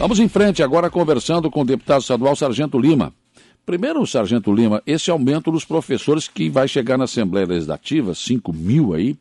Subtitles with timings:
[0.00, 3.12] Vamos em frente agora conversando com o deputado estadual Sargento Lima.
[3.66, 8.94] Primeiro, Sargento Lima, esse aumento dos professores que vai chegar na Assembleia Legislativa, 5 mil
[8.94, 9.14] aí,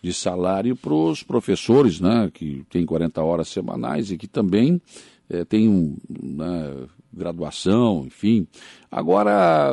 [0.00, 4.80] de salário para os professores, né, que tem 40 horas semanais e que também
[5.28, 6.76] é, tem um, né,
[7.12, 8.46] graduação, enfim.
[8.90, 9.72] Agora,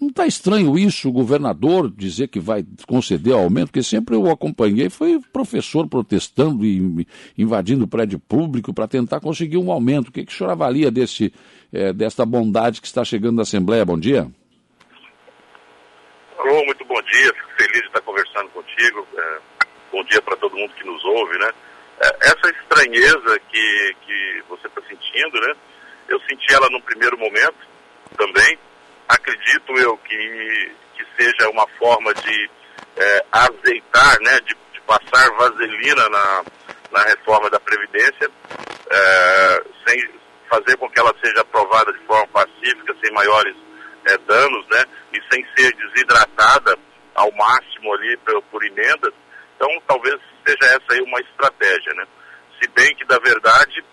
[0.00, 4.88] não está estranho isso, o governador dizer que vai conceder aumento, porque sempre eu acompanhei,
[4.88, 7.06] foi professor protestando e
[7.36, 10.08] invadindo o prédio público para tentar conseguir um aumento.
[10.08, 11.32] O que, que o senhor avalia desse,
[11.72, 13.84] é, desta bondade que está chegando na Assembleia?
[13.84, 14.30] Bom dia.
[16.38, 19.06] Alô, muito bom dia, fico feliz de estar conversando contigo.
[19.16, 19.38] É,
[19.90, 21.50] bom dia para todo mundo que nos ouve, né?
[22.00, 25.54] É, essa estranheza que, que você está sentindo, né?
[26.08, 27.68] Eu senti ela num primeiro momento
[28.16, 28.58] também.
[29.08, 32.50] Acredito eu que, que seja uma forma de
[32.96, 36.44] é, azeitar, né, de, de, passar vaselina na,
[36.90, 38.30] na reforma da Previdência,
[38.90, 40.10] é, sem
[40.48, 43.54] fazer com que ela seja aprovada de forma pacífica, sem maiores
[44.06, 46.76] é, danos, né, e sem ser desidratada
[47.14, 49.12] ao máximo ali por, por emendas.
[49.56, 52.04] Então, talvez seja essa aí uma estratégia, né.
[52.60, 53.84] Se bem que, da verdade,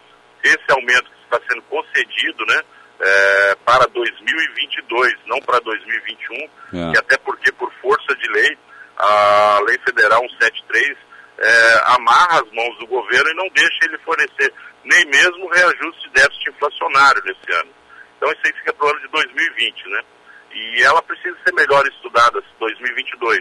[0.43, 2.61] esse aumento está sendo concedido, né,
[2.99, 6.49] é, para 2022, não para 2021, é.
[6.93, 8.57] e até porque, por força de lei,
[8.97, 10.97] a Lei Federal 173
[11.37, 14.53] é, amarra as mãos do governo e não deixa ele fornecer
[14.85, 17.71] nem mesmo reajuste de déficit inflacionário nesse ano.
[18.17, 20.01] Então isso aí fica para o ano de 2020, né?
[20.53, 23.39] E ela precisa ser melhor estudada, 2022.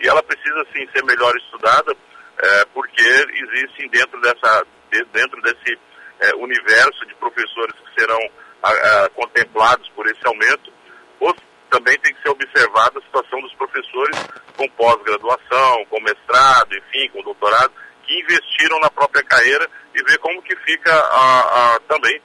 [0.00, 1.96] E ela precisa sim ser melhor estudada,
[2.38, 4.66] é, porque existem dentro dessa
[5.12, 5.78] dentro desse
[6.20, 8.20] é, universo de professores que serão
[8.62, 10.72] a, a, contemplados por esse aumento,
[11.20, 11.34] ou
[11.70, 14.18] também tem que ser observada a situação dos professores
[14.56, 17.72] com pós-graduação, com mestrado, enfim, com doutorado,
[18.04, 22.20] que investiram na própria carreira e ver como que fica a, a também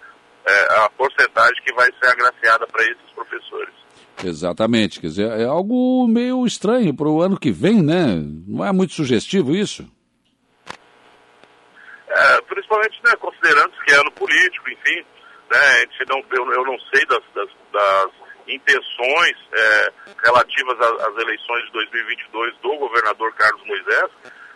[0.46, 3.74] é, a porcentagem que vai ser agraciada para esses professores.
[4.24, 8.22] Exatamente, quer dizer, é algo meio estranho para o ano que vem, né?
[8.48, 9.86] Não é muito sugestivo isso?
[12.74, 15.06] Principalmente né, considerando que é ano político, enfim,
[15.52, 18.12] né, não, eu, eu não sei das, das, das
[18.48, 24.10] intenções é, relativas às eleições de 2022 do governador Carlos Moisés,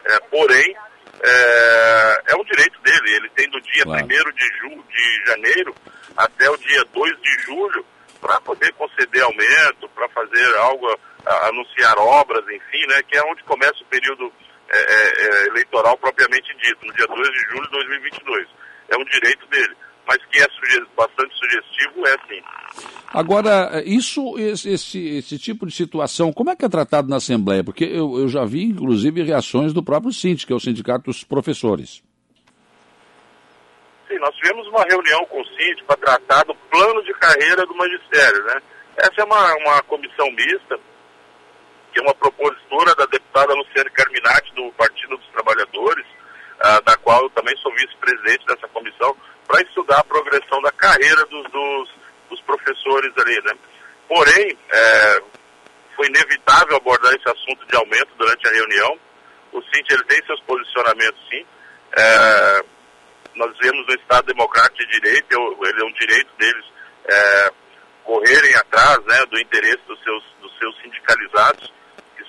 [0.06, 0.76] é, porém,
[1.24, 4.04] é, é, um direito dele, ele tem do dia claro.
[4.04, 5.76] 1 de, ju, de janeiro
[6.16, 7.86] até o dia 2 de julho
[8.20, 10.88] para poder conceder aumento, para fazer algo,
[11.24, 14.34] a, anunciar obras, enfim, né, que é onde começa o período
[14.70, 18.48] é, é, é, eleitoral propriamente dito, no dia 2 de julho de 2022.
[18.90, 19.76] É um direito dele.
[20.08, 22.42] Mas que é suge bastante sugestivo, é sim.
[23.14, 27.64] Agora, isso, esse, esse, esse, tipo de situação, como é que é tratado na Assembleia?
[27.64, 31.26] Porque eu, eu já vi, inclusive, reações do próprio SINT, que é o Sindicato dos
[31.26, 32.02] Professores.
[34.08, 37.76] Sim, nós tivemos uma reunião com o SINT para tratar do plano de carreira do
[37.76, 38.62] magistério, né?
[38.98, 40.80] Essa é uma, uma comissão mista
[41.98, 47.24] que é uma propositura da deputada Luciane Carminati, do Partido dos Trabalhadores, uh, da qual
[47.24, 51.90] eu também sou vice-presidente dessa comissão, para estudar a progressão da carreira dos, dos,
[52.30, 53.54] dos professores ali, né?
[54.08, 55.22] Porém, é,
[55.96, 59.00] foi inevitável abordar esse assunto de aumento durante a reunião.
[59.52, 61.46] O Cinti, ele tem seus posicionamentos, sim.
[61.98, 62.62] É,
[63.36, 66.66] nós vemos no Estado Democrático de Direito, ele é um direito deles
[67.10, 67.52] é,
[68.04, 71.77] correrem atrás né, do interesse dos seus, dos seus sindicalizados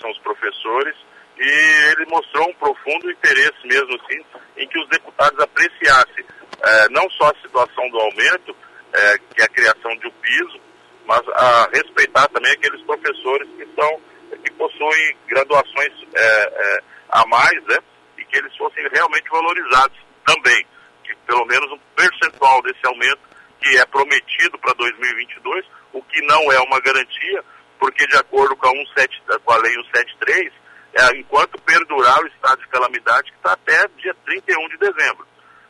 [0.00, 0.96] são os professores,
[1.38, 4.20] e ele mostrou um profundo interesse mesmo assim
[4.56, 6.24] em que os deputados apreciassem
[6.62, 8.56] é, não só a situação do aumento,
[8.92, 10.60] é, que é a criação de um piso,
[11.06, 14.00] mas a respeitar também aqueles professores que são
[14.44, 17.78] que possuem graduações é, a mais, né,
[18.18, 20.66] e que eles fossem realmente valorizados também,
[21.02, 23.20] que pelo menos um percentual desse aumento
[23.60, 27.44] que é prometido para 2022, o que não é uma garantia,
[27.78, 30.52] porque de acordo com a, 17, com a lei 173,
[30.94, 35.26] é, enquanto perdurar o estado de calamidade, que está até dia 31 de dezembro.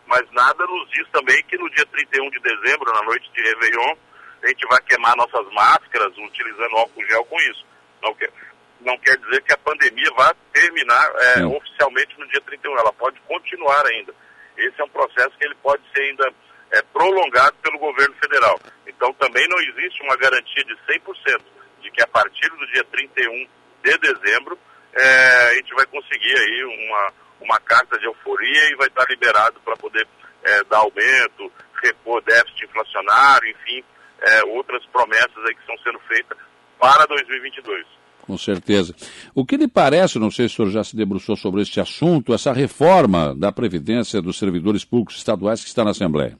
[0.06, 3.94] Mas nada nos diz também que no dia 31 de dezembro, na noite de Réveillon,
[4.42, 7.66] a gente vai queimar nossas máscaras utilizando álcool gel com isso.
[8.02, 8.32] Não quer,
[8.80, 13.20] não quer dizer que a pandemia vai terminar é, oficialmente no dia 31, ela pode
[13.20, 14.14] continuar ainda.
[14.56, 16.32] Esse é um processo que ele pode ser ainda
[16.70, 18.58] é, prolongado pelo governo federal.
[18.86, 21.40] Então também não existe uma garantia de 100%
[21.88, 23.48] de que a partir do dia 31
[23.82, 24.58] de dezembro
[24.92, 29.58] é, a gente vai conseguir aí uma, uma carta de euforia e vai estar liberado
[29.64, 30.06] para poder
[30.44, 31.52] é, dar aumento,
[31.82, 33.82] repor déficit inflacionário, enfim,
[34.20, 36.38] é, outras promessas aí que estão sendo feitas
[36.78, 37.86] para 2022.
[38.22, 38.94] Com certeza.
[39.34, 42.34] O que lhe parece, não sei se o senhor já se debruçou sobre este assunto,
[42.34, 46.38] essa reforma da Previdência dos servidores públicos estaduais que está na Assembleia?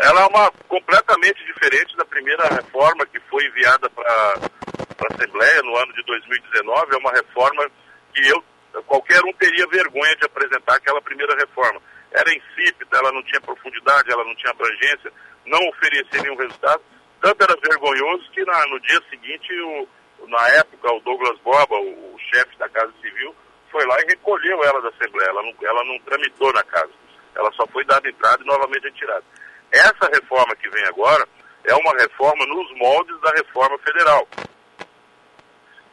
[0.00, 5.76] Ela é uma completamente diferente da primeira reforma que foi enviada para a Assembleia no
[5.76, 6.94] ano de 2019.
[6.94, 7.70] É uma reforma
[8.14, 8.42] que eu,
[8.86, 11.80] qualquer um teria vergonha de apresentar aquela primeira reforma.
[12.12, 15.12] Era insípida, ela não tinha profundidade, ela não tinha abrangência,
[15.46, 16.82] não oferecia nenhum resultado.
[17.20, 19.88] Tanto era vergonhoso que na, no dia seguinte, o,
[20.28, 23.34] na época, o Douglas Boba, o, o chefe da Casa Civil,
[23.70, 25.28] foi lá e recolheu ela da Assembleia.
[25.28, 26.92] Ela não, ela não tramitou na casa.
[27.34, 29.24] Ela só foi dada entrada e novamente retirada.
[29.72, 31.26] Essa reforma que vem agora
[31.64, 34.26] é uma reforma nos moldes da reforma federal.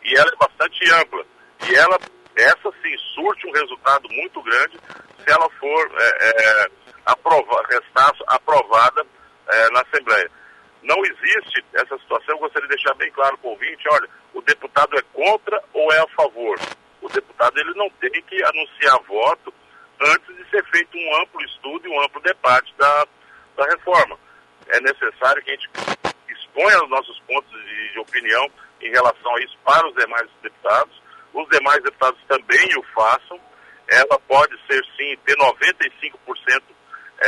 [0.03, 1.25] E ela é bastante ampla.
[1.69, 2.00] E ela,
[2.35, 4.79] essa sim, surte um resultado muito grande
[5.24, 6.71] se ela for é, é,
[7.06, 9.06] aprova, restar aprovada
[9.47, 10.31] é, na Assembleia.
[10.83, 14.41] Não existe essa situação, eu gostaria de deixar bem claro para o ouvinte, olha, o
[14.41, 16.57] deputado é contra ou é a favor.
[17.01, 19.53] O deputado ele não tem que anunciar voto
[20.01, 23.07] antes de ser feito um amplo estudo e um amplo debate da,
[23.57, 24.18] da reforma.
[24.68, 25.69] É necessário que a gente
[26.30, 28.48] exponha os nossos pontos de, de opinião
[28.81, 31.01] em relação a isso para os demais deputados.
[31.33, 33.39] Os demais deputados também o façam.
[33.89, 36.62] Ela pode ser, sim, ter 95%
[37.19, 37.27] é,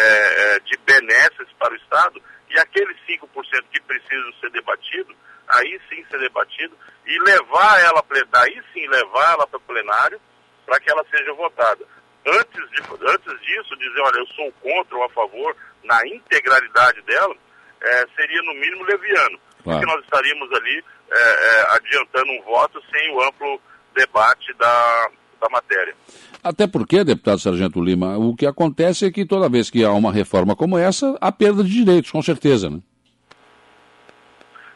[0.55, 3.27] é, de benesses para o Estado e aqueles 5%
[3.71, 5.15] que precisam ser debatidos,
[5.47, 6.75] aí sim ser debatido
[7.05, 8.03] e levar ela,
[8.33, 10.19] aí sim levar ela para o plenário
[10.65, 11.85] para que ela seja votada.
[12.31, 17.35] Antes, de, antes disso, dizer, olha, eu sou contra ou a favor, na integralidade dela,
[17.81, 19.39] é, seria no mínimo leviano.
[19.63, 19.79] Claro.
[19.79, 23.61] Porque nós estaríamos ali é, é, adiantando um voto sem o amplo
[23.95, 25.09] debate da,
[25.41, 25.95] da matéria.
[26.43, 30.11] Até porque, deputado Sargento Lima, o que acontece é que toda vez que há uma
[30.11, 32.79] reforma como essa, há perda de direitos, com certeza, né?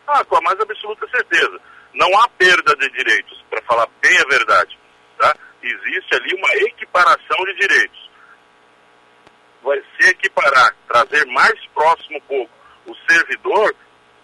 [0.07, 1.59] Ah, com a mais absoluta certeza.
[1.93, 4.77] Não há perda de direitos, para falar bem a verdade.
[5.63, 8.09] Existe ali uma equiparação de direitos.
[9.63, 12.51] Vai se equiparar, trazer mais próximo um pouco
[12.85, 13.73] o servidor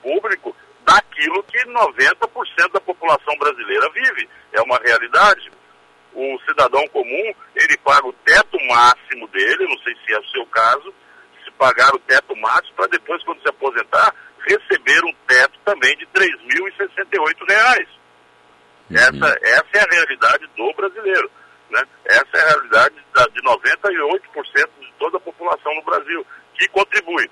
[0.04, 4.30] público daquilo que 90% da população brasileira vive.
[4.52, 5.50] É uma realidade
[6.14, 10.46] o cidadão comum, ele paga o teto máximo dele, não sei se é o seu
[10.48, 10.94] caso,
[11.44, 14.14] se pagar o teto máximo para depois, quando se aposentar,
[14.48, 17.99] receber um teto também de R$ 3.068.
[18.90, 18.98] Uhum.
[18.98, 21.32] Essa, essa é a realidade do brasileiro.
[21.70, 21.82] Né?
[22.06, 26.26] Essa é a realidade da, de 98% de toda a população no Brasil,
[26.56, 27.30] que contribui.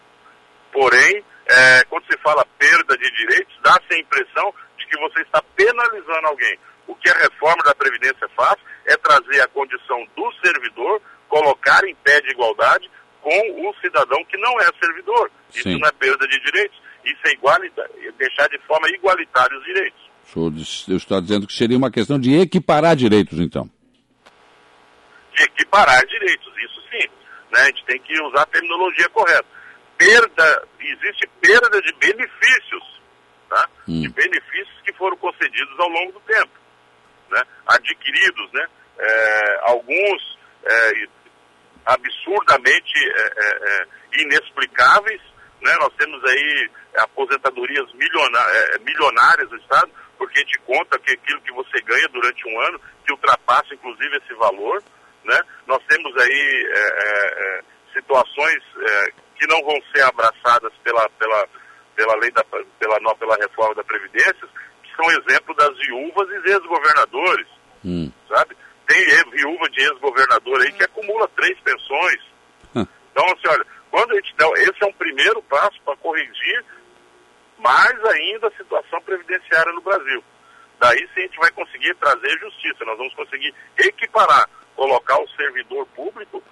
[0.71, 5.41] Porém, é, quando se fala perda de direitos, dá-se a impressão de que você está
[5.55, 6.59] penalizando alguém.
[6.87, 8.55] O que a reforma da Previdência faz
[8.85, 12.89] é trazer a condição do servidor, colocar em pé de igualdade
[13.21, 15.31] com o cidadão que não é servidor.
[15.49, 15.79] Isso Sim.
[15.79, 20.06] não é perda de direitos, isso é igualitário, é deixar de forma igualitária os direitos.
[20.35, 23.69] Eu estou dizendo que seria uma questão de equiparar direitos, então.
[25.35, 27.07] De equiparar direitos, isso sim.
[27.51, 27.61] Né?
[27.61, 29.45] A gente tem que usar a terminologia correta.
[29.97, 33.01] Perda, existe perda de benefícios,
[33.49, 33.69] tá?
[33.87, 34.01] Hum.
[34.01, 36.67] de benefícios que foram concedidos ao longo do tempo
[37.29, 38.67] né, adquiridos, né,
[38.99, 41.07] é, alguns é,
[41.85, 45.21] absurdamente é, é, é, inexplicáveis.
[45.61, 51.41] Né, nós temos aí aposentadorias milionárias, milionárias do Estado, porque a gente conta que aquilo
[51.41, 54.83] que você ganha durante um ano, que ultrapassa inclusive esse valor.
[55.23, 55.39] Né?
[55.65, 56.71] Nós temos aí
[57.93, 58.63] situações
[59.35, 61.47] que não vão ser abraçadas pela, pela,
[61.95, 64.47] pela lei da, pela, pela reforma da Previdência,
[64.97, 67.47] são exemplo das viúvas e ex-governadores,
[67.85, 68.11] hum.
[68.27, 68.57] sabe?
[68.87, 72.19] Tem viúva de ex-governador aí que acumula três pensões.
[72.75, 72.87] Hum.
[73.11, 76.65] Então, assim, olha, quando a gente dá, esse é um primeiro passo para corrigir
[77.57, 80.23] mais ainda a situação previdenciária no Brasil.
[80.79, 85.85] Daí sim a gente vai conseguir trazer justiça, nós vamos conseguir equiparar, colocar o servidor
[85.87, 86.43] público,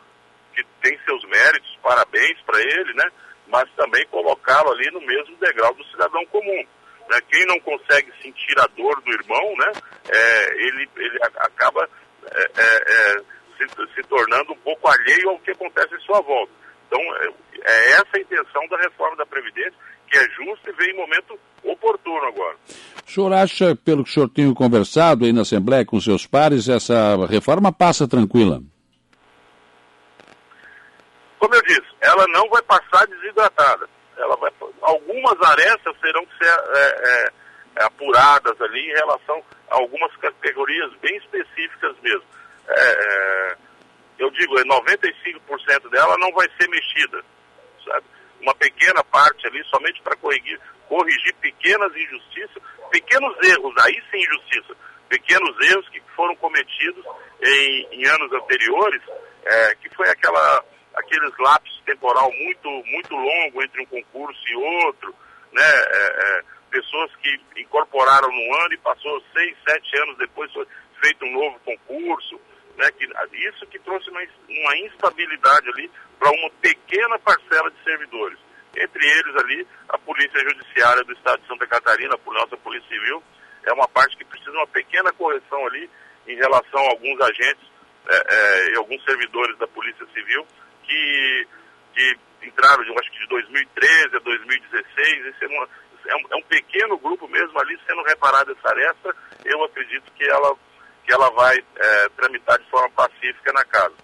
[0.53, 3.11] que tem seus méritos, parabéns para ele, né?
[3.47, 6.65] Mas também colocá-lo ali no mesmo degrau do cidadão comum.
[7.09, 7.19] Né?
[7.29, 9.71] Quem não consegue sentir a dor do irmão, né?
[10.09, 11.87] É, ele, ele acaba
[12.31, 13.17] é, é, é,
[13.57, 16.51] se, se, tornando um pouco alheio ao que acontece em sua volta.
[16.87, 17.29] Então, é,
[17.63, 19.73] é essa a intenção da reforma da Previdência,
[20.09, 22.55] que é justa e vem em momento oportuno agora.
[23.05, 26.69] O senhor acha, pelo que o senhor tem conversado aí na Assembleia com seus pares,
[26.69, 28.61] essa reforma passa tranquila?
[31.39, 33.87] Como eu disse, ela não vai passar desidratada
[34.17, 34.51] ela vai,
[34.81, 37.31] algumas arestas terão que ser é,
[37.77, 42.23] é, apuradas ali em relação a algumas categorias bem específicas mesmo.
[42.67, 43.57] É, é
[44.17, 47.23] eu digo, 95% dela não vai ser mexida,
[47.83, 48.05] sabe?
[48.41, 54.75] Uma pequena parte ali somente para corrigir, corrigir pequenas injustiças, pequenos erros, aí sim injustiça,
[55.09, 57.05] pequenos erros que foram cometidos
[57.41, 59.01] em, em anos anteriores,
[59.45, 60.63] é, que foi aquela
[60.95, 65.13] aqueles lapsos temporal muito, muito longo entre um concurso e outro,
[65.51, 65.63] né?
[65.63, 66.41] É, é,
[66.71, 70.65] pessoas que incorporaram no ano e passou seis, sete anos depois foi
[71.01, 72.39] feito um novo concurso,
[72.77, 72.91] né?
[72.91, 73.05] Que,
[73.47, 78.37] isso que trouxe uma, uma instabilidade ali para uma pequena parcela de servidores.
[78.77, 83.23] Entre eles ali, a Polícia Judiciária do Estado de Santa Catarina, por nossa Polícia Civil,
[83.63, 85.89] é uma parte que precisa de uma pequena correção ali
[86.27, 87.65] em relação a alguns agentes
[88.07, 90.45] é, é, e alguns servidores da Polícia Civil
[90.83, 91.47] que,
[91.93, 95.67] que entraram, eu acho que de 2013 a 2016, esse é, uma,
[96.07, 100.23] é, um, é um pequeno grupo mesmo ali sendo reparada essa aresta, eu acredito que
[100.25, 100.55] ela,
[101.05, 103.95] que ela vai é, tramitar de forma pacífica na casa.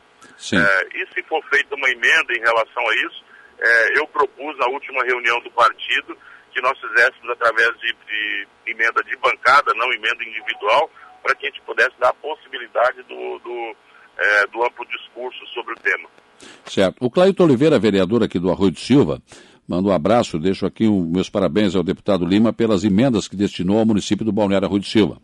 [0.54, 3.24] É, e se for feita uma emenda em relação a isso,
[3.60, 6.18] é, eu propus na última reunião do partido
[6.52, 10.90] que nós fizéssemos através de, de emenda de bancada, não emenda individual,
[11.24, 13.76] para que a gente pudesse dar a possibilidade do, do,
[14.18, 16.10] é, do amplo discurso sobre o tema.
[16.66, 16.98] Certo.
[17.00, 19.22] O Claito Oliveira, vereador aqui do Arroio de Silva,
[19.68, 23.80] manda um abraço, deixo aqui um, meus parabéns ao deputado Lima pelas emendas que destinou
[23.80, 25.18] ao município do Balneário Arroio de Silva.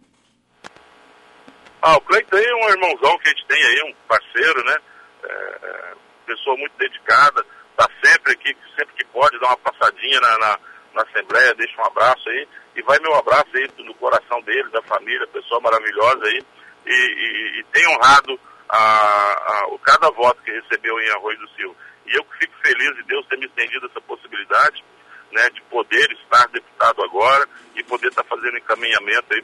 [1.87, 4.75] Ah, o Cleiton é um irmãozão que a gente tem aí, um parceiro, né?
[5.23, 5.93] É, é
[6.25, 10.59] pessoa muito dedicada, está sempre aqui, sempre que pode, dá uma passadinha na, na,
[10.95, 14.81] na, Assembleia, deixa um abraço aí, e vai meu abraço aí no coração dele, da
[14.81, 16.43] família, pessoa maravilhosa aí,
[16.87, 21.49] e, e, e tem honrado a, a, a, cada voto que recebeu em Arroio do
[21.51, 21.75] Silva.
[22.05, 24.83] E eu fico feliz de Deus ter me estendido essa possibilidade,
[25.31, 29.41] né, de poder estar deputado agora e poder estar fazendo encaminhamento aí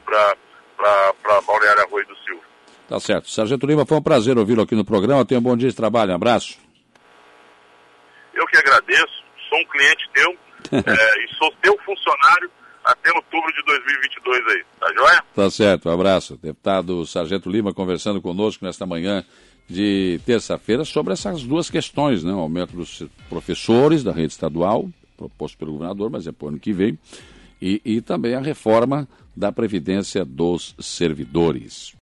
[0.76, 2.42] para Balneário Arroio do Silva.
[2.88, 3.30] Tá certo.
[3.30, 5.24] Sargento Lima, foi um prazer ouvi-lo aqui no programa.
[5.24, 6.12] Tenha um bom dia de trabalho.
[6.12, 6.58] Um abraço.
[8.34, 9.24] Eu que agradeço.
[9.48, 10.30] Sou um cliente teu
[10.72, 12.50] é, e sou teu funcionário
[12.84, 14.64] até outubro de 2022 aí.
[14.78, 15.24] Tá joia?
[15.34, 15.88] Tá certo.
[15.88, 16.38] Um abraço.
[16.42, 19.24] Deputado Sargento Lima conversando conosco nesta manhã
[19.68, 22.32] de terça-feira sobre essas duas questões, né?
[22.32, 26.60] O aumento dos professores da rede estadual, proposto pelo governador, mas é para o ano
[26.60, 26.98] que vem,
[27.60, 31.92] e, e também a reforma da Previdência dos Servidores.